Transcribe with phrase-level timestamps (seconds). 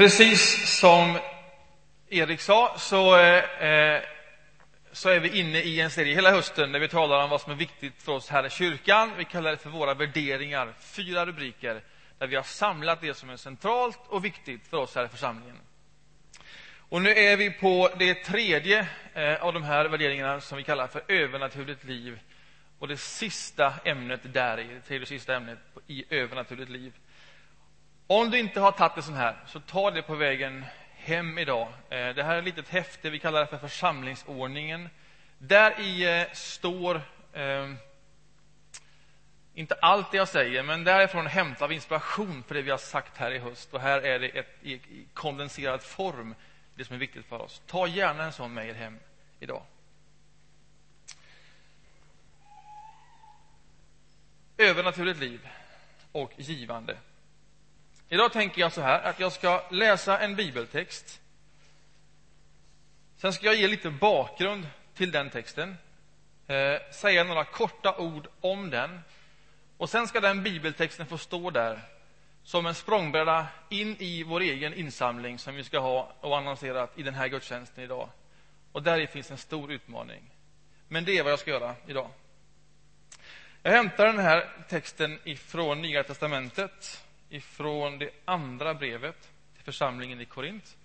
[0.00, 1.18] Precis som
[2.08, 4.02] Erik sa så, eh,
[4.92, 7.52] så är vi inne i en serie hela hösten där vi talar om vad som
[7.52, 9.12] är viktigt för oss här i kyrkan.
[9.18, 10.74] Vi kallar det för våra värderingar.
[10.80, 11.82] Fyra rubriker
[12.18, 15.56] där vi har samlat det som är centralt och viktigt för oss här i församlingen.
[16.88, 20.86] Och nu är vi på det tredje eh, av de här värderingarna som vi kallar
[20.86, 22.20] för övernaturligt liv.
[22.78, 26.92] Och det sista ämnet där i, det tredje och sista ämnet i övernaturligt liv.
[28.12, 31.68] Om du inte har tagit en sån här, så ta det på vägen hem idag.
[31.90, 34.88] Eh, det här är ett litet häfte, vi kallar det för församlingsordningen.
[35.38, 37.70] Där i eh, står eh,
[39.54, 43.16] inte allt det jag säger, men därifrån hämtar vi inspiration för det vi har sagt
[43.16, 43.74] här i höst.
[43.74, 44.80] Och här är det ett, i
[45.14, 46.34] kondenserad form,
[46.74, 47.62] det som är viktigt för oss.
[47.66, 48.98] Ta gärna en sån med er hem
[49.40, 49.62] idag.
[54.56, 55.48] Övernaturligt liv
[56.12, 56.96] och givande.
[58.12, 61.20] Idag tänker jag så här att jag ska läsa en bibeltext.
[63.16, 65.76] Sen ska jag ge lite bakgrund till den texten,
[66.46, 69.00] eh, säga några korta ord om den.
[69.76, 71.80] Och sen ska den bibeltexten få stå där
[72.42, 77.02] som en språngbräda in i vår egen insamling som vi ska ha och annonserat i
[77.02, 78.08] den här gudstjänsten idag.
[78.72, 80.22] Och där finns en stor utmaning.
[80.88, 82.10] Men det är vad jag ska göra idag.
[83.62, 90.24] Jag hämtar den här texten ifrån Nya testamentet ifrån det andra brevet till församlingen i
[90.24, 90.76] Korint.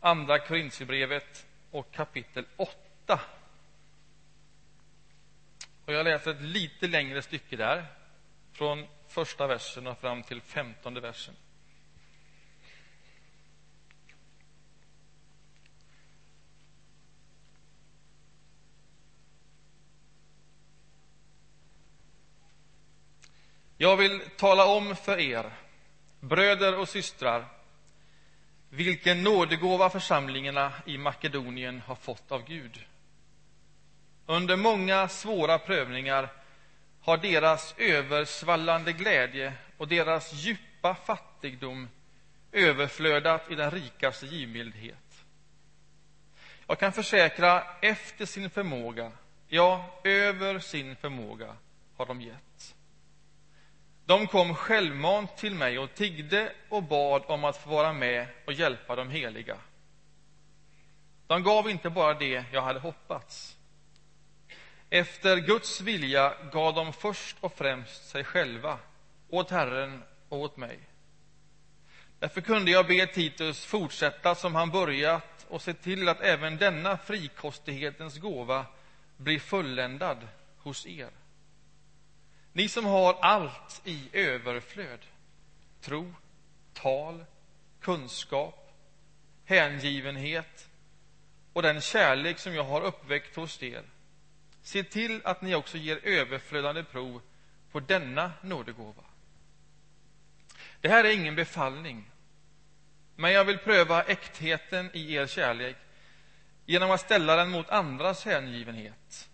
[0.00, 3.20] Andra Korintierbrevet och kapitel 8.
[5.84, 7.86] Och jag läser ett lite längre stycke där,
[8.52, 11.34] från första versen och fram till femtonde versen.
[23.80, 25.50] Jag vill tala om för er,
[26.20, 27.44] bröder och systrar,
[28.68, 32.84] vilken nådegåva församlingarna i Makedonien har fått av Gud.
[34.26, 36.28] Under många svåra prövningar
[37.00, 41.88] har deras översvallande glädje och deras djupa fattigdom
[42.52, 45.24] överflödat i den rikaste givmildhet.
[46.66, 49.12] Jag kan försäkra, efter sin förmåga,
[49.48, 51.56] ja, över sin förmåga
[51.96, 52.74] har de gett.
[54.08, 58.52] De kom självmant till mig och tiggde och bad om att få vara med och
[58.52, 59.56] hjälpa de heliga.
[61.26, 63.56] De gav inte bara det jag hade hoppats.
[64.90, 68.78] Efter Guds vilja gav de först och främst sig själva
[69.28, 70.78] åt Herren och åt mig.
[72.18, 76.98] Därför kunde jag be Titus fortsätta som han börjat och se till att även denna
[76.98, 78.66] frikostighetens gåva
[79.16, 81.10] blir fulländad hos er.
[82.52, 85.06] Ni som har allt i överflöd,
[85.80, 86.14] tro,
[86.72, 87.24] tal,
[87.80, 88.72] kunskap,
[89.44, 90.68] hängivenhet
[91.52, 93.82] och den kärlek som jag har uppväckt hos er.
[94.62, 97.20] Se till att ni också ger överflödande prov
[97.72, 99.04] på denna nådegåva.
[100.80, 102.10] Det här är ingen befallning,
[103.16, 105.76] men jag vill pröva äktheten i er kärlek
[106.66, 109.28] genom att ställa den mot andras hängivenhet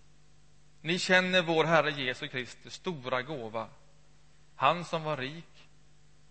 [0.84, 3.68] ni känner vår Herre Jesu Kristi stora gåva.
[4.56, 5.68] Han som var rik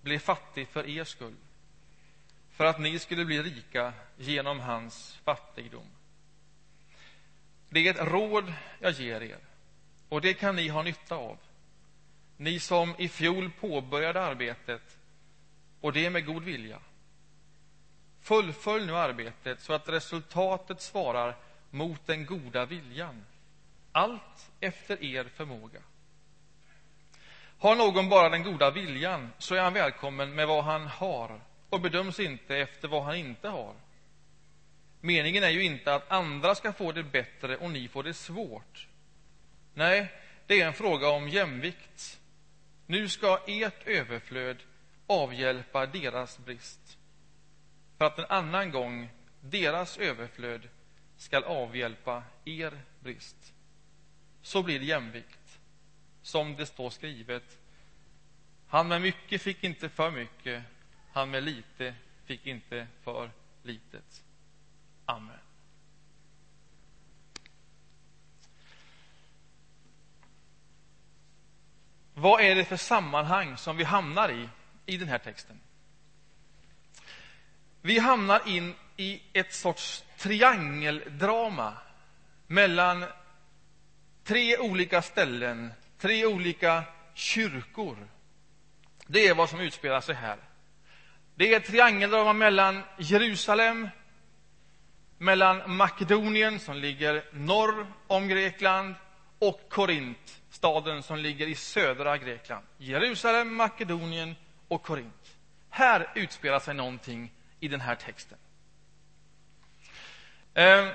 [0.02, 1.36] blev fattig för er skull,
[2.52, 5.88] för att ni skulle bli rika genom hans fattigdom.
[7.70, 9.40] Det är ett råd jag ger er,
[10.10, 11.38] och det kan ni ha nytta av.
[12.38, 14.98] Ni som i fjol påbörjade arbetet,
[15.82, 16.80] och det med god vilja.
[18.22, 21.36] Fullfölj nu arbetet så att resultatet svarar
[21.70, 23.26] mot den goda viljan
[23.94, 25.82] allt efter er förmåga.
[27.60, 31.82] Har någon bara den goda viljan, så är han välkommen med vad han har och
[31.82, 33.76] bedöms inte efter vad han inte har.
[35.02, 38.88] Meningen är ju inte att andra ska få det bättre och ni får det svårt.
[39.74, 40.14] Nej,
[40.48, 42.20] det är en fråga om jämvikt.
[42.86, 44.58] Nu ska ert överflöd
[45.08, 46.98] avhjälpa deras brist,
[47.98, 49.10] för att en annan gång
[49.42, 50.70] deras överflöd
[51.18, 53.53] skall avhjälpa er brist
[54.44, 55.60] så blir det jämvikt.
[56.22, 57.60] Som det står skrivet.
[58.68, 60.64] Han med mycket fick inte för mycket,
[61.12, 61.96] han med lite
[62.26, 63.32] fick inte för
[63.64, 64.24] litet.
[65.06, 65.40] Amen.
[72.14, 74.50] Vad är det för sammanhang som vi hamnar i,
[74.86, 75.60] i den här texten?
[77.82, 81.78] Vi hamnar in i ett sorts triangeldrama
[82.48, 83.06] mellan
[84.24, 86.84] tre olika ställen, tre olika
[87.14, 87.98] kyrkor.
[89.08, 90.38] Det är vad som utspelar sig här.
[91.36, 93.90] Det är triangeldrama mellan Jerusalem,
[95.18, 98.96] mellan Makedonien som ligger norr om Grekland
[99.40, 102.66] och Korint, staden som ligger i södra Grekland.
[102.78, 104.36] Jerusalem, Makedonien
[104.68, 105.38] och Korint.
[105.70, 108.38] Här utspelar sig någonting i den här texten.
[110.54, 110.90] Ehm,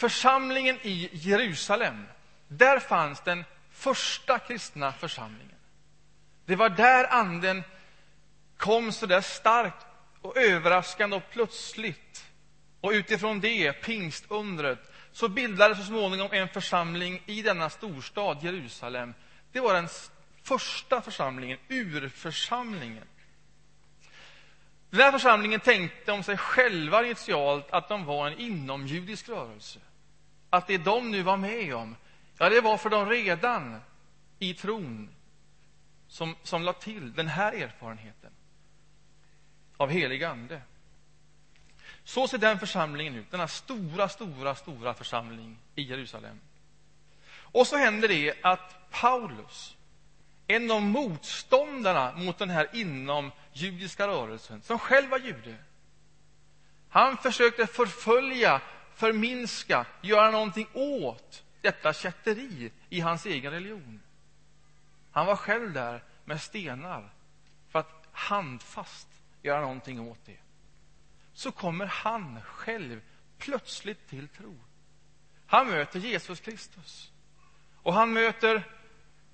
[0.00, 2.06] Församlingen i Jerusalem,
[2.48, 5.56] där fanns den första kristna församlingen.
[6.44, 7.62] Det var där anden
[8.56, 9.86] kom så där starkt
[10.20, 12.24] och överraskande och plötsligt.
[12.80, 19.14] Och utifrån det, pingstundret, så bildades så småningom en församling i denna storstad, Jerusalem.
[19.52, 19.88] Det var den
[20.42, 23.06] första församlingen, urförsamlingen.
[24.90, 29.78] Den här församlingen tänkte om sig själva initialt att de var en inomjudisk rörelse.
[30.50, 31.96] Att det de nu var med om,
[32.38, 33.80] ja, det var för de redan
[34.38, 35.08] i tron
[36.08, 38.30] som, som la till den här erfarenheten
[39.76, 40.62] av helig ande.
[42.04, 46.40] Så ser den församlingen ut, denna stora, stora, stora församling i Jerusalem.
[47.32, 49.76] Och så händer det att Paulus,
[50.46, 55.56] en av motståndarna mot den här inom judiska rörelsen, som själv var jude.
[56.88, 58.60] Han försökte förfölja,
[59.00, 64.00] förminska, göra någonting åt detta kätteri i hans egen religion.
[65.10, 67.10] Han var själv där med stenar
[67.68, 69.08] för att handfast
[69.42, 70.38] göra någonting åt det.
[71.32, 73.00] Så kommer han själv
[73.38, 74.58] plötsligt till tro.
[75.46, 77.12] Han möter Jesus Kristus.
[77.82, 78.68] Och han möter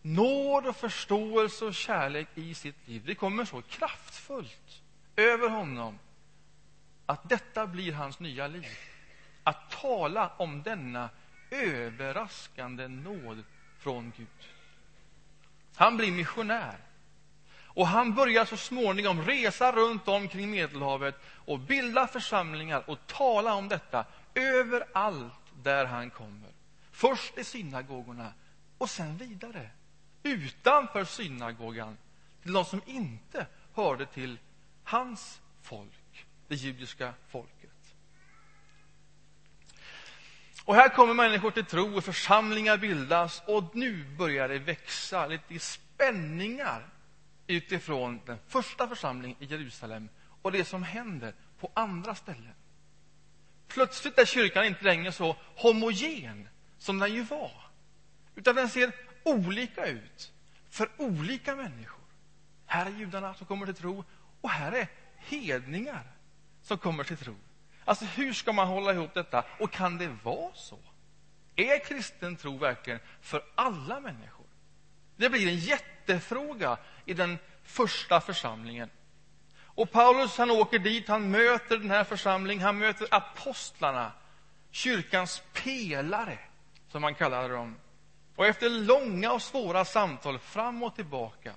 [0.03, 3.03] nåd och förståelse och kärlek i sitt liv.
[3.07, 4.83] Det kommer så kraftfullt
[5.17, 5.99] över honom
[7.07, 8.95] att detta blir hans nya liv.
[9.46, 11.10] Att tala om denna
[11.50, 13.44] överraskande nåd
[13.78, 14.26] från Gud.
[15.75, 16.76] Han blir missionär.
[17.58, 23.69] Och han börjar så småningom resa runt omkring Medelhavet och bilda församlingar och tala om
[23.69, 24.04] detta
[24.34, 25.32] överallt
[25.62, 26.50] där han kommer.
[26.90, 28.32] Först i synagogorna
[28.78, 29.70] och sen vidare
[30.22, 31.96] utanför synagogan
[32.43, 34.38] till de som inte hörde till
[34.84, 37.66] hans folk, det judiska folket.
[40.67, 45.59] Och här kommer människor till tro och församlingar bildas och nu börjar det växa lite
[45.59, 46.87] spänningar
[47.47, 50.09] utifrån den första församlingen i Jerusalem
[50.43, 52.55] och det som händer på andra ställen.
[53.69, 56.49] Plötsligt är kyrkan inte längre så homogen
[56.79, 57.53] som den ju var.
[58.35, 58.93] Utan den ser
[59.23, 60.33] olika ut
[60.71, 62.05] för olika människor.
[62.67, 64.05] Här är judarna som kommer till tro
[64.41, 66.03] och här är hedningar
[66.63, 67.35] som kommer till tro.
[67.87, 69.44] Alltså, hur ska man hålla ihop detta?
[69.59, 70.79] Och kan det vara så?
[71.56, 74.47] Är kristen tro verkligen för alla människor?
[75.17, 78.91] Det blir en jättefråga i den första församlingen.
[79.65, 84.12] Och Paulus han åker dit, han möter den här församlingen, han möter apostlarna,
[84.71, 86.39] kyrkans pelare,
[86.89, 87.77] som man kallade dem.
[88.37, 91.55] Och efter långa och svåra samtal fram och tillbaka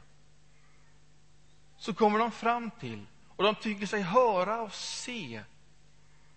[1.78, 3.06] så kommer de fram till,
[3.36, 5.44] och de tycker sig höra och se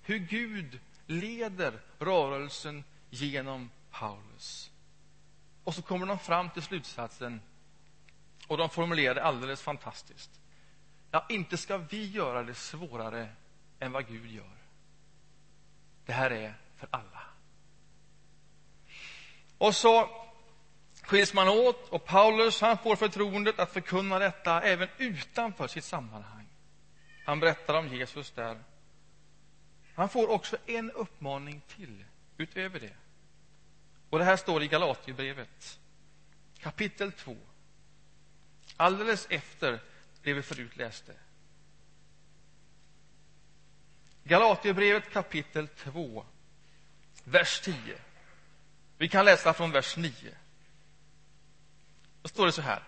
[0.03, 4.71] hur Gud leder rörelsen genom Paulus.
[5.65, 7.41] Och så kommer de fram till slutsatsen,
[8.47, 10.31] och de formulerar det alldeles fantastiskt.
[11.11, 13.29] Ja, inte ska vi göra det svårare
[13.81, 14.57] än vad Gud gör.
[16.07, 17.23] Det här är för alla.
[19.59, 20.11] Och så
[21.03, 26.47] skiljs man åt och Paulus han får förtroendet att förkunna detta även utanför sitt sammanhang.
[27.25, 28.59] Han berättar om Jesus där.
[29.95, 32.05] Han får också en uppmaning till
[32.37, 32.95] utöver det.
[34.11, 35.79] Och Det här står i Galatierbrevet,
[36.59, 37.37] kapitel 2.
[38.77, 39.81] Alldeles efter
[40.23, 41.13] det vi förut läste.
[44.25, 46.27] Galatierbrevet kapitel 2,
[47.25, 47.77] vers 10.
[48.99, 50.13] Vi kan läsa från vers 9.
[52.23, 52.83] Då står det så här.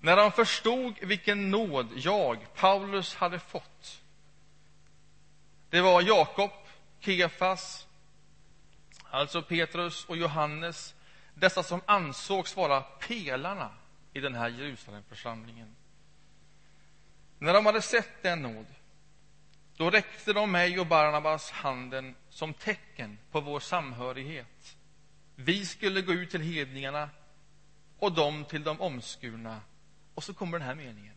[0.00, 4.02] När han förstod vilken nåd jag, Paulus, hade fått.
[5.70, 6.50] Det var Jakob,
[7.00, 7.86] Kefas,
[9.10, 10.94] alltså Petrus och Johannes,
[11.34, 13.70] dessa som ansågs vara pelarna
[14.12, 15.76] i den här Jerusalemförsamlingen.
[17.38, 18.66] När de hade sett den nåd,
[19.76, 24.76] då räckte de mig och Barnabas handen som tecken på vår samhörighet.
[25.34, 27.10] Vi skulle gå ut till hedningarna
[27.98, 29.60] och de till de omskurna.
[30.14, 31.14] Och så kommer den här meningen.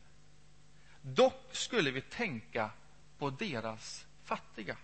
[1.02, 2.72] Dock skulle vi tänka
[3.18, 4.78] på deras fattiga.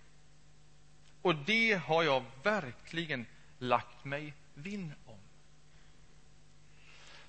[1.22, 3.26] Och det har jag verkligen
[3.58, 5.18] lagt mig vinn om.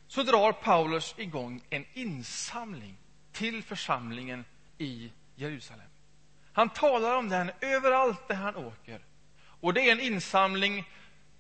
[0.08, 2.98] Så drar Paulus igång en insamling
[3.32, 4.46] till församlingen
[4.78, 5.90] i Jerusalem.
[6.54, 9.02] Han talar om den överallt där han åker.
[9.42, 10.90] Och det är en insamling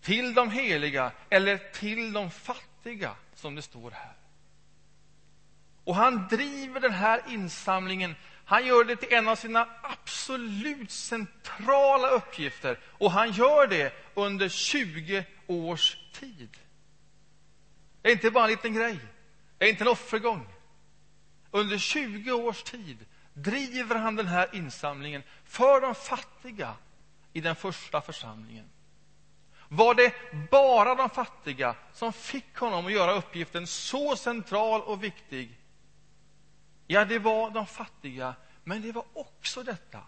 [0.01, 4.13] till de heliga eller till de fattiga, som det står här.
[5.89, 8.15] Och han driver den här insamlingen
[8.45, 12.79] han gör det till en av sina absolut centrala uppgifter.
[12.97, 16.57] Och han gör det under 20 års tid.
[18.01, 18.99] Det är inte bara en liten grej.
[19.57, 20.47] Det är inte en offergång.
[21.51, 26.73] Under 20 års tid driver han den här insamlingen för de fattiga
[27.33, 28.69] i den första församlingen.
[29.67, 30.13] Var det
[30.51, 35.58] bara de fattiga som fick honom att göra uppgiften så central och viktig?
[36.91, 39.99] Ja, det var de fattiga, men det var också detta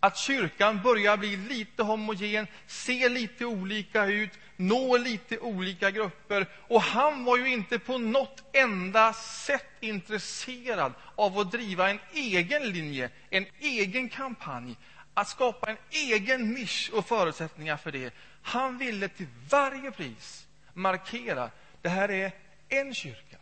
[0.00, 6.46] att kyrkan börjar bli lite homogen, se lite olika ut, nå lite olika grupper.
[6.68, 12.70] Och han var ju inte på något enda sätt intresserad av att driva en egen
[12.72, 14.76] linje, en egen kampanj,
[15.14, 18.14] att skapa en egen nisch och förutsättningar för det.
[18.42, 21.50] Han ville till varje pris markera
[21.82, 22.32] det här är
[22.68, 23.36] en kyrka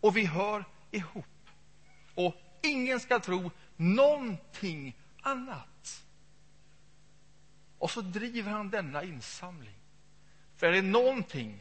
[0.00, 0.64] och vi hör
[0.94, 1.50] ihop.
[2.14, 6.04] Och ingen ska tro någonting annat.
[7.78, 9.74] Och så driver han denna insamling.
[10.56, 11.60] För är det någonting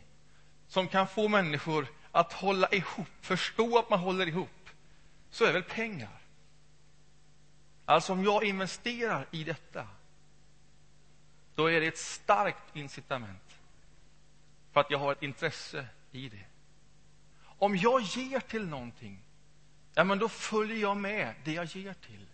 [0.67, 4.69] som kan få människor att hålla ihop, förstå att man håller ihop,
[5.29, 6.21] så är det väl pengar.
[7.85, 9.87] Alltså om jag investerar i detta,
[11.55, 13.57] då är det ett starkt incitament
[14.71, 16.45] för att jag har ett intresse i det.
[17.63, 19.23] Om jag ger till någonting,
[19.93, 22.27] ja, men då följer jag med det jag ger till.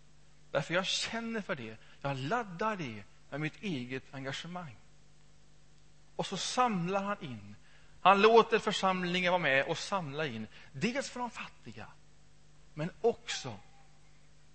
[0.51, 1.77] Därför jag känner för det.
[2.01, 4.75] Jag laddar det med mitt eget engagemang.
[6.15, 7.55] Och så samlar han in.
[8.01, 10.47] Han låter församlingen vara med och samla in.
[10.71, 11.87] Dels för de fattiga,
[12.73, 13.59] men också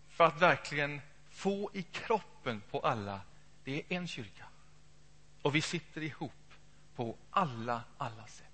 [0.09, 1.01] för att verkligen
[1.31, 3.21] få i kroppen på alla.
[3.65, 4.45] Det är en kyrka.
[5.43, 6.53] Och vi sitter ihop
[6.97, 8.54] på alla, alla sätt.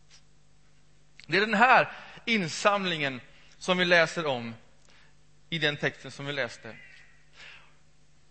[1.30, 1.92] Det är den här
[2.24, 3.20] insamlingen
[3.58, 4.54] som vi läser om
[5.50, 6.76] i den texten som vi läste.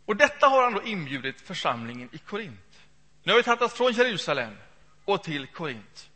[0.05, 2.79] Och detta har han då inbjudit församlingen i Korint.
[3.23, 4.57] Nu har vi tagit oss från Jerusalem
[5.05, 6.09] och till Korint.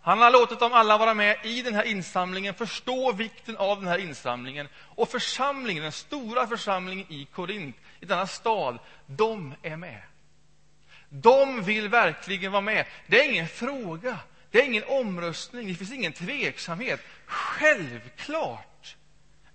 [0.00, 3.88] Han har låtit dem alla vara med i den här insamlingen, förstå vikten av den
[3.88, 4.68] här insamlingen.
[4.76, 10.02] Och församlingen, den stora församlingen i Korint, i denna stad, de är med.
[11.08, 12.86] De vill verkligen vara med.
[13.06, 14.18] Det är ingen fråga,
[14.56, 17.00] det är ingen omröstning, det finns ingen tveksamhet.
[17.26, 18.96] Självklart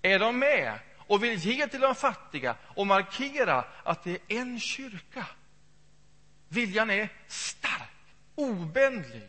[0.02, 4.60] är de med och vill ge till de fattiga och markera att det är en
[4.60, 5.26] kyrka.
[6.48, 9.28] Viljan är stark, obändlig.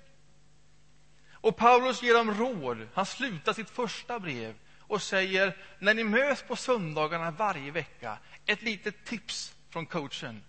[1.31, 2.87] Och Paulus ger dem råd.
[2.93, 8.61] Han slutar sitt första brev och säger när ni möts på söndagarna varje vecka, ett
[8.61, 10.43] litet tips från coachen.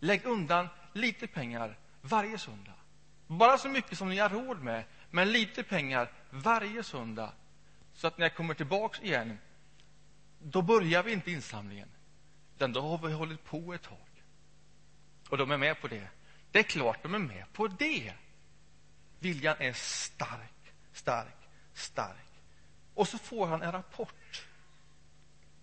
[0.00, 2.77] Lägg undan lite pengar varje söndag.
[3.28, 7.32] Bara så mycket som ni har råd med, men lite pengar varje söndag.
[7.94, 9.38] Så att när jag kommer tillbaks igen
[10.38, 11.88] då börjar vi inte insamlingen,
[12.56, 14.24] utan då har vi hållit på ett tag.
[15.28, 16.08] Och de är med på det.
[16.50, 18.12] Det är klart de är med på det.
[19.18, 21.36] Viljan är stark, stark,
[21.72, 22.28] stark.
[22.94, 24.46] Och så får han en rapport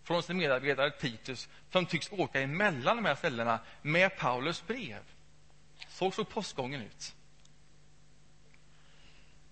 [0.03, 5.03] från sin medarbetare Titus som tycks åka emellan de här ställena med Paulus brev.
[5.89, 7.15] Så såg postgången ut.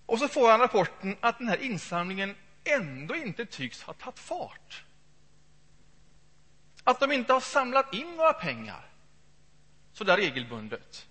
[0.06, 4.84] Och så får han rapporten att den här insamlingen ändå inte tycks ha tagit fart
[6.84, 8.86] att de inte har samlat in några pengar
[9.94, 11.08] så där regelbundet.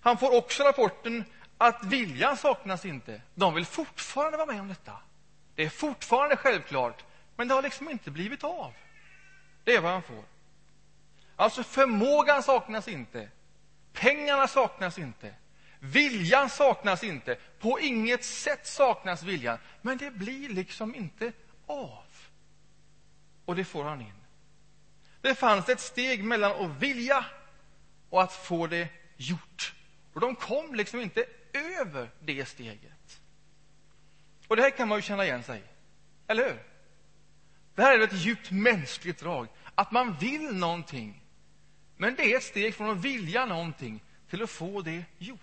[0.00, 1.24] Han får också rapporten
[1.58, 3.22] att viljan saknas inte.
[3.34, 4.96] De vill fortfarande vara med om detta.
[5.54, 7.04] Det är fortfarande självklart,
[7.36, 8.72] men det har liksom inte blivit av.
[9.64, 10.24] Det är vad han får.
[11.36, 13.28] Alltså, förmågan saknas inte.
[13.92, 15.34] Pengarna saknas inte.
[15.84, 17.36] Viljan saknas inte.
[17.58, 19.58] På inget sätt saknas viljan.
[19.80, 21.32] Men det blir liksom inte
[21.66, 22.04] av.
[23.44, 24.12] Och det får han in.
[25.20, 27.24] Det fanns ett steg mellan att vilja
[28.10, 29.74] och att få det gjort.
[30.12, 33.20] Och de kom liksom inte över det steget.
[34.48, 35.62] Och det här kan man ju känna igen sig
[36.26, 36.62] Eller hur?
[37.74, 39.48] Det här är ett djupt mänskligt drag.
[39.74, 41.22] Att man vill någonting.
[41.96, 45.40] Men det är ett steg från att vilja någonting till att få det gjort.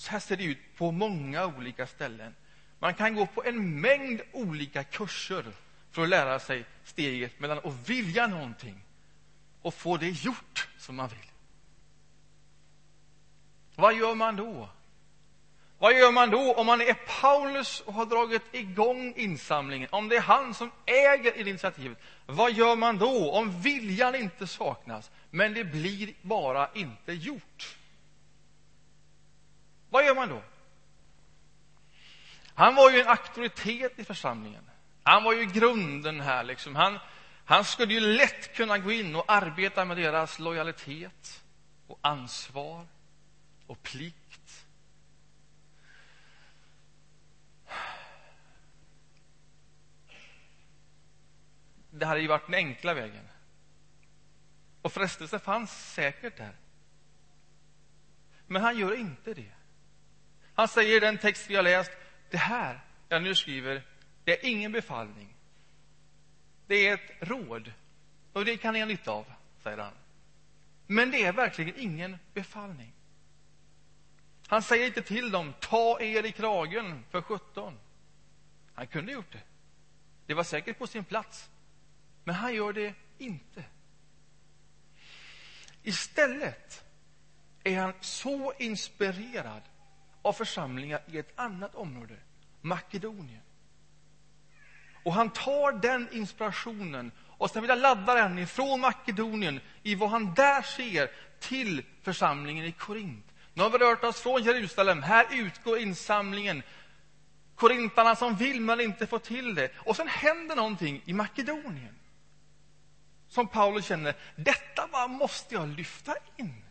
[0.00, 2.34] Så här ser det ut på många olika ställen.
[2.78, 5.44] Man kan gå på en mängd olika kurser
[5.90, 8.80] för att lära sig steget mellan att vilja någonting
[9.62, 11.30] och få det gjort som man vill.
[13.74, 14.68] Vad gör man då?
[15.78, 19.88] Vad gör man då om man är Paulus och har dragit igång insamlingen?
[19.92, 25.10] Om det är han som äger initiativet, vad gör man då om viljan inte saknas,
[25.30, 27.76] men det blir bara inte gjort?
[29.90, 30.42] Vad gör man då?
[32.54, 34.70] Han var ju en auktoritet i församlingen.
[35.02, 36.44] Han var ju grunden här.
[36.44, 36.76] Liksom.
[36.76, 36.98] Han,
[37.44, 41.44] han skulle ju lätt kunna gå in och arbeta med deras lojalitet
[41.86, 42.86] och ansvar
[43.66, 44.66] och plikt.
[51.90, 53.28] Det hade ju varit den enkla vägen.
[54.82, 56.56] Och frestelsen fanns säkert där.
[58.46, 59.52] Men han gör inte det.
[60.60, 61.90] Han säger i den text vi har läst,
[62.30, 63.82] det här jag nu skriver,
[64.24, 65.34] det är ingen befallning.
[66.66, 67.72] Det är ett råd,
[68.32, 69.24] och det kan ni ha nytta av,
[69.62, 69.92] säger han.
[70.86, 72.92] Men det är verkligen ingen befallning.
[74.46, 77.78] Han säger inte till dem, ta er i kragen för sjutton.
[78.74, 79.42] Han kunde ha gjort det.
[80.26, 81.50] Det var säkert på sin plats.
[82.24, 83.64] Men han gör det inte.
[85.82, 86.84] Istället
[87.64, 89.62] är han så inspirerad
[90.22, 92.14] av församlingar i ett annat område,
[92.60, 93.42] Makedonien.
[95.02, 100.10] Och han tar den inspirationen och sen vill jag ladda den ifrån Makedonien i vad
[100.10, 103.26] han där ser till församlingen i Korint.
[103.54, 105.02] Nu har vi rört oss från Jerusalem.
[105.02, 106.62] Här utgår insamlingen.
[107.54, 109.70] Korintarna som vill men inte får till det.
[109.76, 111.94] Och sen händer någonting i Makedonien.
[113.28, 116.64] Som Paulus känner, detta bara måste jag lyfta in.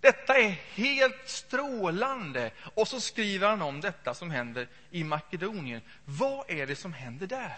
[0.00, 2.50] Detta är helt strålande.
[2.74, 5.82] Och så skriver han om detta som händer i Makedonien.
[6.04, 7.56] Vad är det som händer där?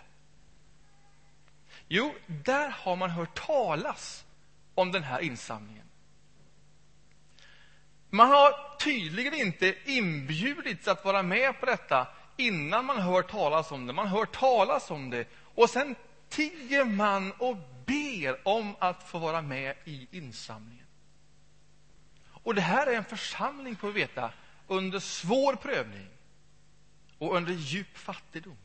[1.88, 4.24] Jo, där har man hört talas
[4.74, 5.86] om den här insamlingen.
[8.10, 12.06] Man har tydligen inte inbjudits att vara med på detta
[12.36, 13.92] innan man hör talas om det.
[13.92, 15.94] Man hör talas om det och sen
[16.28, 17.56] tiger man och
[17.86, 20.81] ber om att få vara med i insamlingen.
[22.42, 24.32] Och det här är en församling, får vi veta,
[24.66, 26.08] under svår prövning
[27.18, 28.56] och under djup fattigdom.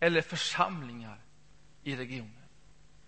[0.00, 1.18] Eller församlingar
[1.82, 2.42] i regionen.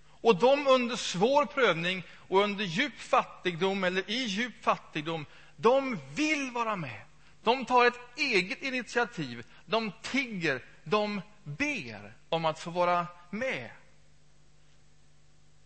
[0.07, 6.51] Och de under svår prövning och under djup fattigdom eller i djup fattigdom, de vill
[6.51, 7.01] vara med.
[7.43, 9.47] De tar ett eget initiativ.
[9.67, 13.71] De tigger, de ber om att få vara med.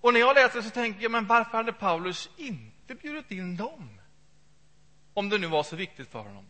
[0.01, 3.57] Och när jag läser så tänker jag, men varför hade Paulus inte inte bjudit in
[3.57, 4.01] dem?
[5.14, 6.46] Om det nu var så viktigt för honom.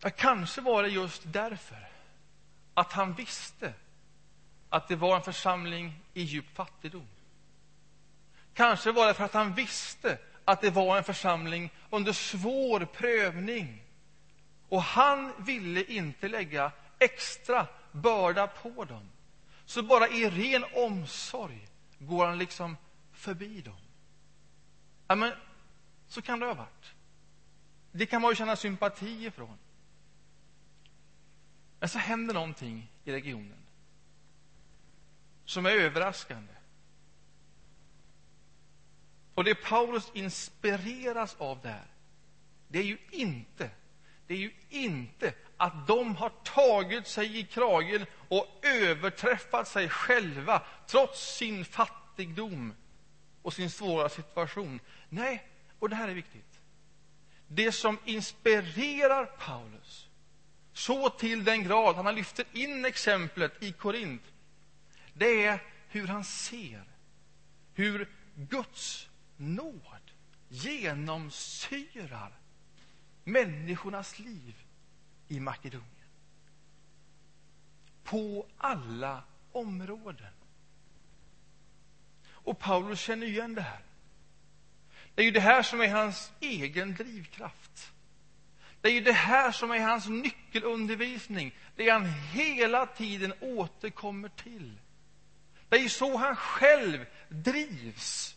[0.00, 1.88] Ja, kanske var det just därför
[2.74, 3.74] att han visste
[4.68, 7.08] att det var en församling i djup fattigdom.
[8.54, 13.82] Kanske var det för att han visste att det var en församling under svår prövning.
[14.68, 19.10] Och han ville inte lägga extra börda på dem.
[19.64, 22.76] Så bara i ren omsorg går han liksom
[23.24, 23.76] förbi dem.
[25.06, 25.32] Ja, men
[26.08, 26.94] så kan det ha varit.
[27.92, 29.58] Det kan man ju känna sympati ifrån.
[31.80, 33.66] Men så händer någonting i regionen
[35.44, 36.52] som är överraskande.
[39.34, 41.86] Och det Paulus inspireras av där,
[42.68, 43.70] det är ju inte,
[44.26, 50.62] det är ju inte att de har tagit sig i kragen och överträffat sig själva
[50.86, 52.74] trots sin fattigdom
[53.44, 54.80] och sin svåra situation.
[55.08, 56.60] Nej, och det här är viktigt.
[57.48, 60.08] Det som inspirerar Paulus
[60.72, 64.22] så till den grad han lyfter in exemplet i Korint
[65.14, 66.84] det är hur han ser
[67.74, 70.10] hur Guds nåd
[70.48, 72.32] genomsyrar
[73.24, 74.54] människornas liv
[75.28, 75.90] i Makedonien.
[78.04, 80.32] På alla områden.
[82.44, 83.80] Och Paulus känner igen det här.
[85.14, 87.92] Det är ju det här som är hans egen drivkraft.
[88.80, 91.54] Det är ju det här som är hans nyckelundervisning.
[91.76, 94.78] Det han hela tiden återkommer till.
[95.68, 98.36] Det är ju så han själv drivs.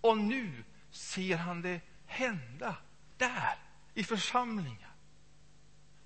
[0.00, 2.76] Och nu ser han det hända
[3.16, 3.58] där,
[3.94, 4.90] i församlingar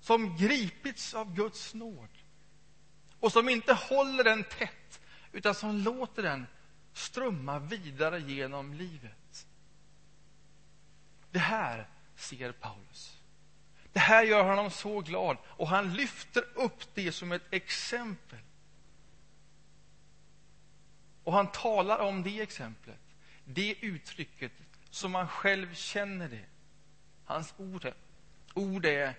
[0.05, 2.09] som gripits av Guds nåd
[3.19, 6.47] och som inte håller den tätt, utan som låter den
[6.95, 9.47] strömma vidare genom livet.
[11.31, 13.17] Det här ser Paulus.
[13.93, 18.39] Det här gör honom så glad, och han lyfter upp det som ett exempel
[21.25, 22.99] och han talar om det exemplet,
[23.45, 24.51] det uttrycket
[24.89, 26.45] som han själv känner det.
[27.25, 27.93] Hans ord är,
[28.53, 29.15] ord är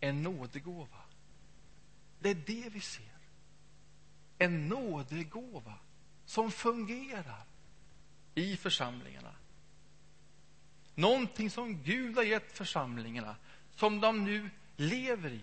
[0.00, 0.98] en nådegåva.
[2.18, 3.04] Det är det vi ser.
[4.38, 5.74] En nådegåva
[6.30, 7.44] som fungerar
[8.34, 9.34] i församlingarna.
[10.94, 13.36] Någonting som Gud har gett församlingarna,
[13.76, 15.40] som de nu lever i,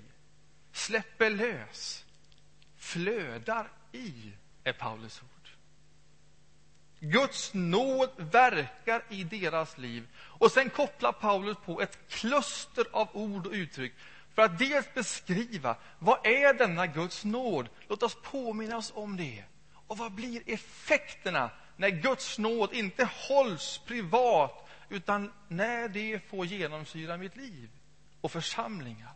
[0.72, 2.06] släpper lös,
[2.78, 4.32] flödar i,
[4.64, 5.50] är Paulus ord.
[7.00, 10.08] Guds nåd verkar i deras liv.
[10.18, 13.94] Och sen kopplar Paulus på ett kluster av ord och uttryck
[14.34, 17.70] för att dels beskriva vad är denna Guds nåd.
[17.88, 19.44] Låt oss påminna oss om det.
[19.88, 27.18] Och vad blir effekterna när Guds nåd inte hålls privat utan när det får genomsyra
[27.18, 27.70] mitt liv
[28.22, 29.14] och församlingar.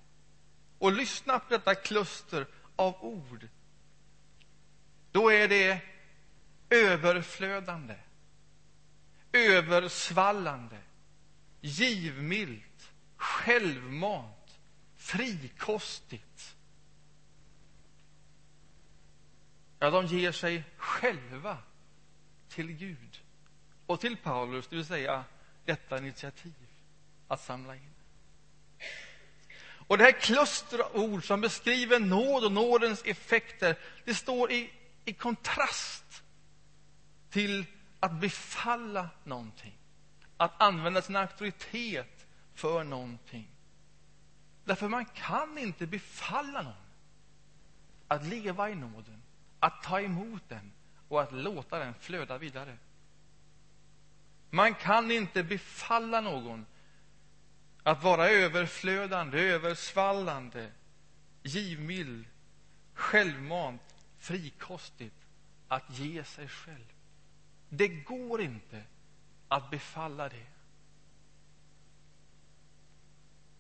[0.78, 3.48] Och lyssna på detta kluster av ord.
[5.12, 5.80] Då är det
[6.70, 7.96] överflödande,
[9.34, 10.78] översvallande,
[11.62, 14.60] givmilt, självmant,
[14.98, 16.56] frikostigt.
[19.84, 21.58] Ja, de ger sig själva
[22.48, 23.22] till Gud
[23.86, 25.24] och till Paulus, det vill säga
[25.66, 26.54] detta initiativ
[27.28, 27.94] att samla in.
[29.88, 34.74] Och det här klustret av ord som beskriver nåd och nådens effekter, det står i,
[35.06, 36.24] i kontrast
[37.30, 37.66] till
[38.00, 39.78] att befalla någonting.
[40.38, 43.48] Att använda sin auktoritet för någonting.
[44.64, 46.74] Därför man kan inte befalla någon
[48.08, 49.21] att leva i nåden,
[49.62, 50.72] att ta emot den
[51.08, 52.78] och att låta den flöda vidare.
[54.50, 56.66] Man kan inte befalla någon
[57.84, 60.72] att vara överflödande, översvallande,
[61.44, 62.26] givmild,
[62.94, 65.28] självmant, frikostigt,
[65.68, 66.94] att ge sig själv.
[67.70, 68.84] Det går inte
[69.48, 70.48] att befalla det.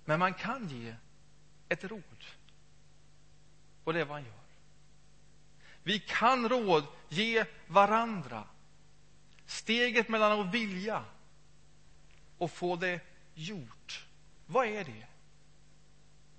[0.05, 0.95] Men man kan ge
[1.69, 2.25] ett råd.
[3.83, 4.40] Och det är vad han gör.
[5.83, 8.43] Vi kan råd ge varandra.
[9.45, 11.03] Steget mellan att vilja
[12.37, 12.99] och få det
[13.33, 14.05] gjort.
[14.45, 15.07] Vad är det?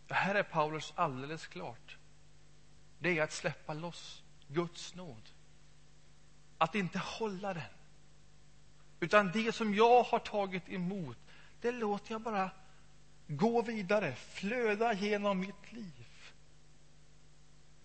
[0.06, 1.96] Det här är Paulus alldeles klart.
[2.98, 5.28] Det är att släppa loss Guds nåd.
[6.58, 7.72] Att inte hålla den.
[9.00, 11.18] Utan det som jag har tagit emot,
[11.60, 12.50] det låter jag bara
[13.26, 16.06] gå vidare, flöda genom mitt liv.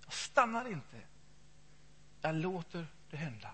[0.06, 1.02] Jag stannar inte.
[2.28, 3.54] Jag låter det hända.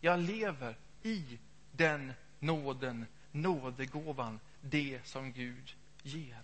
[0.00, 1.38] Jag lever i
[1.72, 6.42] den nåden, nådegåvan, det som Gud ger.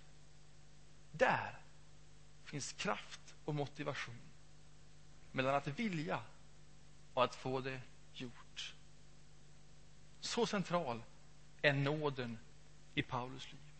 [1.12, 1.58] Där
[2.44, 4.18] finns kraft och motivation
[5.32, 6.20] mellan att vilja
[7.14, 7.80] och att få det
[8.12, 8.74] gjort.
[10.20, 11.02] Så central
[11.62, 12.38] är nåden
[12.94, 13.72] i Paulus liv.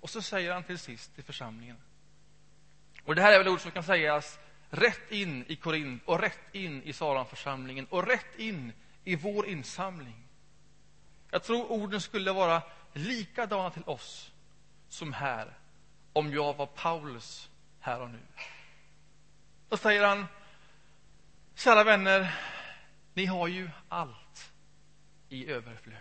[0.00, 1.76] Och så säger han till sist till församlingen.
[3.04, 4.38] Och det här är väl ord som kan sägas
[4.70, 8.72] rätt in i Korint och rätt in i Saranförsamlingen och rätt in
[9.04, 10.28] i vår insamling.
[11.30, 14.32] Jag tror orden skulle vara likadana till oss
[14.88, 15.58] som här
[16.12, 18.20] om jag var Paulus här och nu.
[19.68, 20.26] Då säger han,
[21.54, 22.34] kära vänner,
[23.14, 24.52] ni har ju allt
[25.28, 25.96] i överflöd.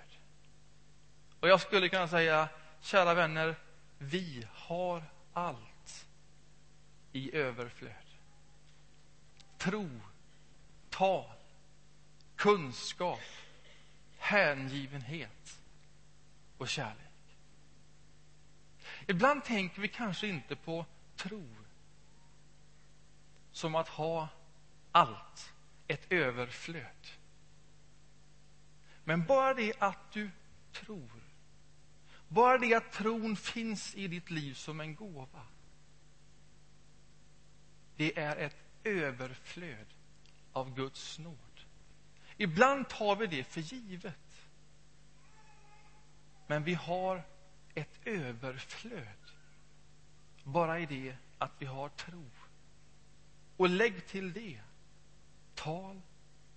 [1.40, 2.50] Och jag skulle kunna säga,
[2.82, 3.56] kära vänner,
[3.98, 5.04] vi har
[5.34, 6.08] allt
[7.12, 8.09] i överflöd.
[9.60, 9.90] Tro,
[10.90, 11.32] tal,
[12.36, 13.20] kunskap,
[14.18, 15.62] hängivenhet
[16.58, 17.38] och kärlek.
[19.08, 21.48] Ibland tänker vi kanske inte på tro
[23.52, 24.28] som att ha
[24.92, 25.54] allt,
[25.88, 27.08] ett överflöd.
[29.04, 30.32] Men bara det att du
[30.72, 31.24] tror,
[32.28, 35.46] bara det att tron finns i ditt liv som en gåva,
[37.96, 39.88] det är ett överflöd
[40.54, 41.36] av Guds nåd.
[42.38, 44.48] Ibland tar vi det för givet.
[46.48, 47.24] Men vi har
[47.74, 49.32] ett överflöd
[50.44, 52.26] bara i det att vi har tro.
[53.58, 54.60] Och lägg till det
[55.56, 56.02] tal,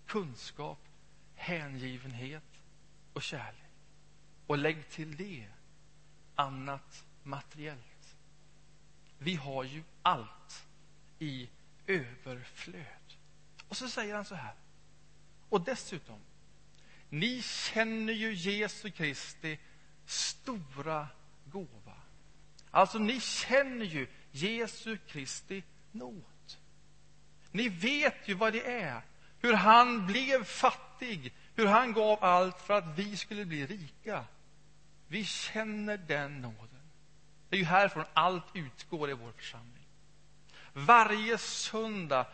[0.07, 0.79] kunskap,
[1.35, 2.63] hängivenhet
[3.13, 3.63] och kärlek.
[4.47, 5.49] Och lägg till det
[6.35, 8.17] annat materiellt.
[9.19, 10.67] Vi har ju allt
[11.19, 11.49] i
[11.93, 13.17] överflöd.
[13.69, 14.55] Och så säger han så här.
[15.49, 16.21] Och dessutom,
[17.09, 19.59] ni känner ju Jesu Kristi
[20.07, 21.09] stora
[21.45, 21.97] gåva.
[22.71, 26.23] Alltså, ni känner ju Jesu Kristi nåd.
[27.51, 29.03] Ni vet ju vad det är.
[29.41, 34.25] Hur han blev fattig, hur han gav allt för att vi skulle bli rika
[35.13, 36.69] Vi känner den nåden.
[37.49, 39.72] Det är ju härifrån allt utgår i vår församling.
[40.73, 42.27] Varje söndag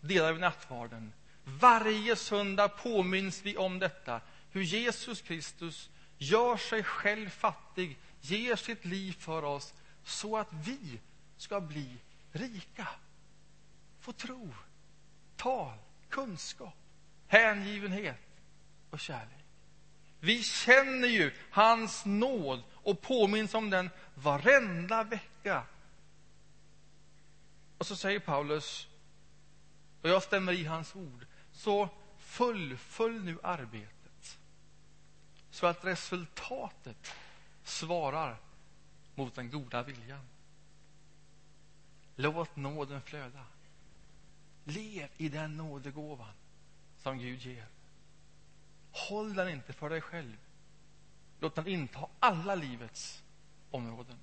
[0.00, 1.12] delar vi nattvarden.
[1.44, 8.84] Varje söndag påminns vi om detta, hur Jesus Kristus gör sig själv fattig, ger sitt
[8.84, 9.74] liv för oss
[10.04, 11.00] så att vi
[11.36, 11.96] ska bli
[12.32, 12.88] rika.
[14.00, 14.54] Få tro,
[15.36, 15.78] tal,
[16.08, 16.76] kunskap,
[17.28, 18.20] hängivenhet
[18.90, 19.44] och kärlek.
[20.20, 25.62] Vi känner ju hans nåd och påminns om den varenda vecka.
[27.82, 28.88] Och så säger Paulus,
[30.02, 34.38] och jag stämmer i hans ord, så fullfölj nu arbetet
[35.50, 37.14] så att resultatet
[37.64, 38.36] svarar
[39.14, 40.26] mot den goda viljan.
[42.16, 43.44] Låt nåden flöda.
[44.64, 46.34] Lev i den nådegåvan
[46.98, 47.66] som Gud ger.
[48.90, 50.36] Håll den inte för dig själv.
[51.40, 53.22] Låt den inta alla livets
[53.70, 54.18] områden.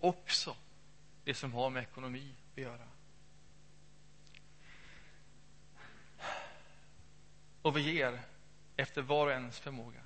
[0.00, 0.56] Också
[1.24, 2.88] det som har med ekonomi att göra.
[7.62, 8.20] Och vi ger
[8.76, 10.00] efter var och ens förmåga.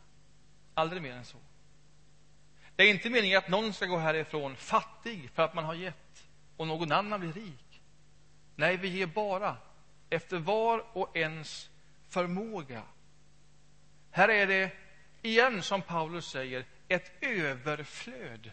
[0.75, 1.39] Aldrig mer än så.
[2.77, 6.29] Det är inte meningen att någon ska gå härifrån fattig för att man har gett
[6.57, 7.83] och någon annan blir rik.
[8.57, 9.57] Nej, vi ger bara
[10.11, 11.71] efter var och ens
[12.09, 12.83] förmåga.
[14.11, 14.73] Här är det
[15.23, 18.53] igen, som Paulus säger, ett överflöd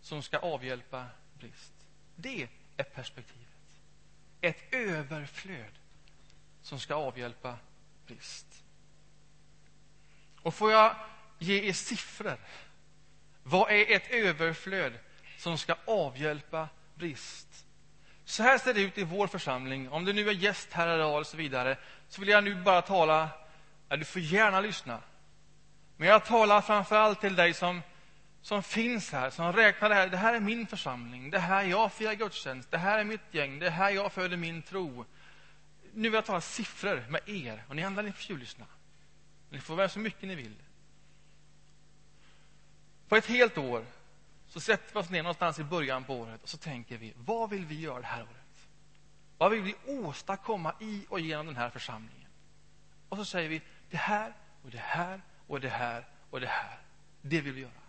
[0.00, 1.06] som ska avhjälpa
[1.38, 1.72] brist.
[2.16, 3.48] Det är perspektivet.
[4.40, 5.72] Ett överflöd
[6.62, 7.56] som ska avhjälpa
[8.06, 8.46] brist.
[10.42, 10.96] Och får jag
[11.38, 12.36] ge er siffror.
[13.42, 14.98] Vad är ett överflöd
[15.38, 17.66] som ska avhjälpa brist?
[18.24, 19.90] Så här ser det ut i vår församling.
[19.90, 21.76] Om du nu är gäst här idag och så vidare,
[22.08, 23.28] så vill jag nu bara tala...
[23.88, 25.02] Ja, du får gärna lyssna.
[25.96, 27.82] Men jag talar framför allt till dig som,
[28.48, 30.08] som finns här, som räknar det här.
[30.08, 31.30] Det här är min församling.
[31.30, 32.70] Det här jag firar gudstjänst.
[32.70, 33.58] Det här är mitt gäng.
[33.58, 35.04] Det här jag föder min tro.
[35.92, 37.64] Nu vill jag tala siffror med er.
[37.68, 38.66] Och ni andra ni får lyssna.
[39.50, 40.54] Ni får vara så mycket ni vill.
[43.08, 43.84] På ett helt år
[44.46, 47.50] så sätter vi oss ner någonstans i början på året och så tänker vi, vad
[47.50, 48.68] vill vi göra det här året?
[49.38, 52.30] Vad vill vi åstadkomma i och genom den här församlingen?
[53.08, 54.32] Och så säger vi, det här
[54.64, 56.78] och det här och det här och det här.
[57.22, 57.87] Det vill vi göra.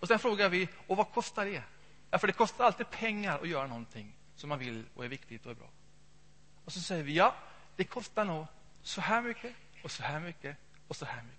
[0.00, 1.62] Och sen frågar vi, och vad kostar det?
[2.10, 5.46] Ja, för det kostar alltid pengar att göra någonting som man vill och är viktigt
[5.46, 5.70] och är bra.
[6.64, 7.34] Och så säger vi, ja,
[7.76, 8.46] det kostar nog
[8.82, 10.56] så här mycket och så här mycket
[10.88, 11.38] och så här mycket.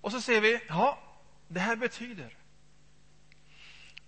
[0.00, 0.98] Och så ser vi, ja,
[1.48, 2.36] det här betyder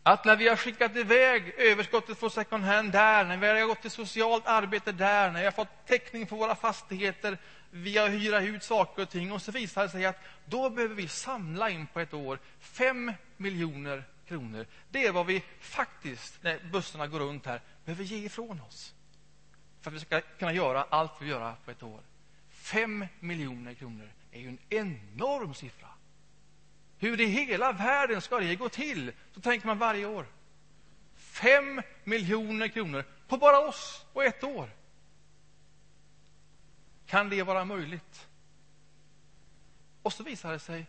[0.02, 3.80] att när vi har skickat iväg överskottet från second hand där, när vi har gått
[3.82, 7.38] till socialt arbete där, när vi har fått täckning för våra fastigheter
[7.70, 10.94] via att hyra ut saker och ting och så visar det sig att då behöver
[10.94, 14.66] vi samla in på ett år 5 miljoner kronor.
[14.90, 18.94] Det är vad vi faktiskt, när bussarna går runt här, behöver ge ifrån oss
[19.80, 22.00] för att vi ska kunna göra allt vi vill göra på ett år.
[22.50, 25.88] 5 miljoner kronor är ju en enorm siffra.
[26.98, 29.12] Hur i hela världen ska det gå till?
[29.34, 30.26] Så tänker man varje år.
[31.16, 34.70] 5 miljoner kronor på bara oss och ett år.
[37.08, 38.28] Kan det vara möjligt?
[40.02, 40.86] Och så visar det sig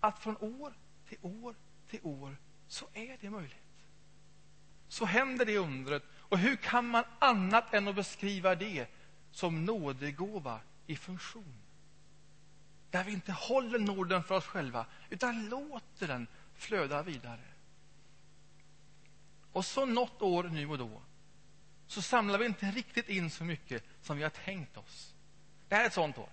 [0.00, 0.72] att från år
[1.08, 1.54] till år
[1.88, 2.36] till år
[2.68, 3.54] så är det möjligt.
[4.88, 6.02] Så händer det undret.
[6.16, 8.86] Och hur kan man annat än att beskriva det
[9.30, 11.62] som nådegåva i funktion?
[12.90, 17.44] Där vi inte håller nåden för oss själva, utan låter den flöda vidare.
[19.52, 21.02] Och så något år nu och då
[21.86, 25.14] så samlar vi inte riktigt in så mycket som vi har tänkt oss.
[25.68, 26.28] Det här är ett sånt år.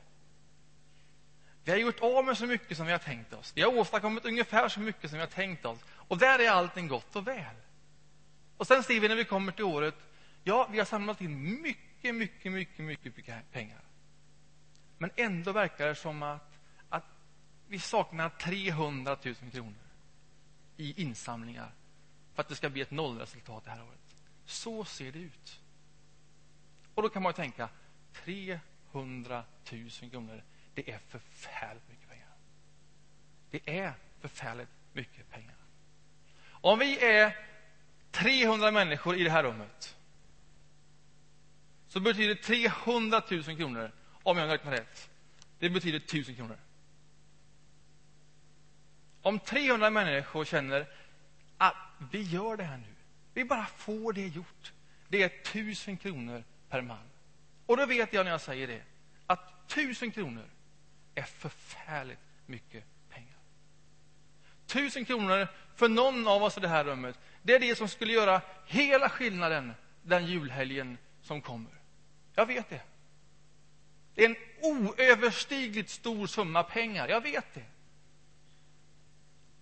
[1.63, 3.51] Vi har gjort av med så mycket som vi har tänkt oss.
[3.55, 5.79] Vi har åstadkommit ungefär så mycket som vi har tänkt oss.
[5.89, 7.55] Och där är allting gott och väl.
[8.57, 9.95] Och sen ser vi när vi kommer till året,
[10.43, 13.81] ja, vi har samlat in mycket, mycket, mycket, mycket pengar.
[14.97, 16.57] Men ändå verkar det som att,
[16.89, 17.05] att
[17.67, 19.73] vi saknar 300 000 kronor
[20.77, 21.71] i insamlingar
[22.33, 24.15] för att det ska bli ett nollresultat det här året.
[24.45, 25.59] Så ser det ut.
[26.93, 27.69] Och då kan man ju tänka,
[28.13, 28.59] 300
[28.95, 32.27] 100 000 kronor, det är förfärligt mycket pengar.
[33.51, 35.55] Det är förfärligt mycket pengar.
[36.47, 37.35] Om vi är
[38.11, 39.97] 300 människor i det här rummet
[41.87, 43.91] så betyder 300 000 kronor
[44.23, 45.09] om jag räknar rätt.
[45.59, 46.57] Det betyder 1000 kronor.
[49.21, 50.87] Om 300 människor känner
[51.57, 51.75] att
[52.11, 52.95] vi gör det här nu,
[53.33, 54.73] vi bara får det gjort.
[55.07, 57.09] Det är 1000 kronor per man.
[57.65, 58.81] Och då vet jag när jag säger det,
[59.27, 60.45] att tusen kronor
[61.15, 63.37] är förfärligt mycket pengar.
[64.65, 68.13] Tusen kronor för någon av oss i det här rummet, det är det som skulle
[68.13, 71.71] göra hela skillnaden den julhelgen som kommer.
[72.35, 72.81] Jag vet det.
[74.15, 77.65] Det är en oöverstigligt stor summa pengar, jag vet det.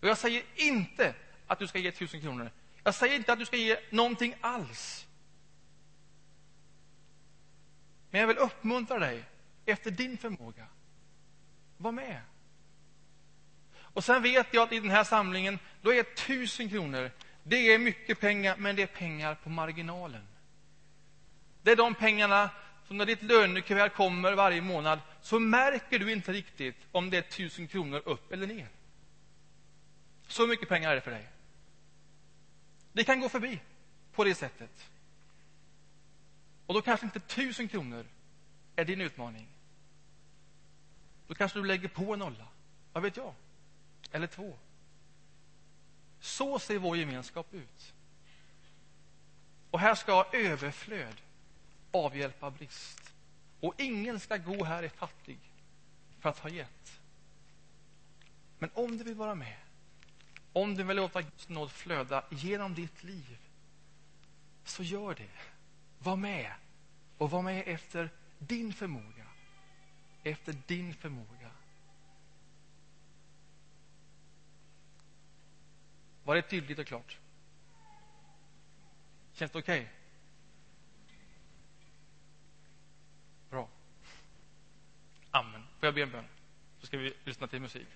[0.02, 1.14] Och jag säger inte
[1.48, 2.52] att du ska ge tusen kronor.
[2.84, 5.08] Jag säger inte att du ska ge någonting alls.
[8.14, 9.24] Men jag vill uppmuntra dig
[9.66, 10.68] efter din förmåga.
[11.78, 12.22] Var med.
[13.76, 17.12] Och sen vet jag att i den här samlingen, då är tusen kronor,
[17.44, 20.28] det är mycket pengar, men det är pengar på marginalen.
[21.62, 22.50] Det är de pengarna
[22.88, 27.22] som när ditt lönekuvert kommer varje månad, så märker du inte riktigt om det är
[27.22, 28.68] tusen kronor upp eller ner.
[30.28, 31.28] Så mycket pengar är det för dig.
[32.92, 33.60] Det kan gå förbi
[34.12, 34.90] på det sättet.
[36.74, 38.06] Och då kanske inte tusen kronor
[38.76, 39.48] är din utmaning.
[41.28, 42.48] Då kanske du lägger på en nolla.
[42.94, 43.34] Vad vet jag?
[44.12, 44.58] Eller två.
[46.20, 47.94] Så ser vår gemenskap ut.
[49.72, 51.22] Och här ska överflöd
[51.92, 53.14] avhjälpa brist.
[53.60, 55.40] Och ingen ska gå här i fattig
[56.20, 57.02] för att ha gett.
[58.60, 59.58] Men om du vill vara med,
[60.54, 63.38] om du vill låta Guds nåd flöda genom ditt liv,
[64.64, 65.42] så gör det.
[66.00, 66.52] Var med.
[67.24, 69.26] Och var med efter din förmåga.
[70.24, 71.52] Efter din förmåga.
[76.24, 77.18] Var det tydligt och klart?
[79.34, 79.82] Känns det okej?
[79.82, 79.94] Okay?
[83.50, 83.70] Bra.
[85.32, 85.64] Amen.
[85.80, 86.26] Får jag be en bön?
[86.80, 87.88] Så ska vi lyssna till musik.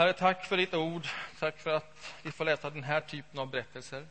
[0.00, 1.08] Herre, tack för ditt ord.
[1.38, 4.06] Tack för att vi får läsa den här typen av berättelser.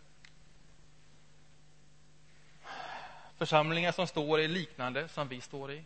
[3.37, 5.85] Församlingar som står i liknande som vi står i.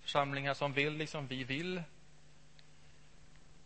[0.00, 1.82] Församlingar som vill liksom vi vill.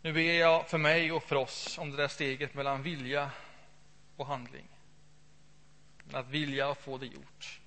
[0.01, 3.31] Nu ber jag för mig och för oss om det där steget mellan vilja
[4.15, 4.67] och handling.
[6.13, 7.59] Att vilja och få det gjort.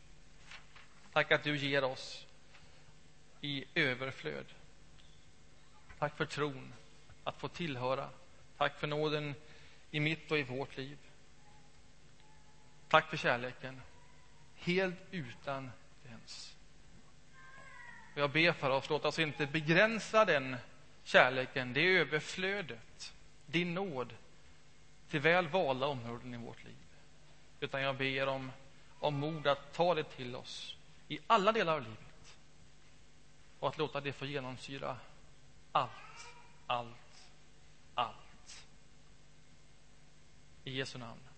[1.13, 2.27] Tack att du ger oss
[3.41, 4.47] i överflöd.
[5.99, 6.73] Tack för tron
[7.25, 8.09] att få tillhöra.
[8.57, 9.35] Tack för nåden
[9.91, 10.99] i mitt och i vårt liv.
[12.89, 13.83] Tack för kärleken,
[14.55, 15.71] helt utan
[16.05, 16.57] gräns.
[18.15, 20.57] Och jag ber för oss, låt oss inte begränsa den
[21.05, 23.15] kärleken, det överflödet,
[23.47, 24.15] din nåd
[25.09, 26.77] till väl valda områden i vårt liv.
[27.61, 28.53] Utan jag ber om,
[28.99, 30.77] om mod att ta det till oss
[31.09, 32.37] i alla delar av livet
[33.59, 34.97] och att låta det få genomsyra
[35.73, 36.27] allt,
[36.67, 36.97] allt
[38.01, 38.65] allt.
[40.67, 41.30] I Jesu namn.